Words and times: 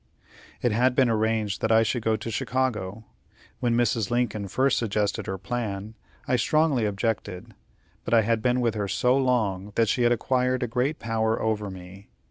It 0.63 0.71
had 0.71 0.95
been 0.95 1.11
arranged 1.11 1.61
that 1.61 1.71
I 1.71 1.83
should 1.83 2.01
go 2.01 2.15
to 2.15 2.31
Chicago. 2.31 3.05
When 3.59 3.75
Mrs. 3.77 4.09
Lincoln 4.09 4.47
first 4.47 4.79
suggested 4.79 5.27
her 5.27 5.37
plan, 5.37 5.93
I 6.27 6.37
strongly 6.37 6.85
objected; 6.87 7.53
but 8.03 8.11
I 8.15 8.21
had 8.23 8.41
been 8.41 8.61
with 8.61 8.73
her 8.73 8.87
so 8.87 9.15
long, 9.15 9.73
that 9.75 9.89
she 9.89 10.01
had 10.01 10.11
acquired 10.11 10.67
great 10.71 10.97
power 10.97 11.39
over 11.39 11.69
me. 11.69 12.09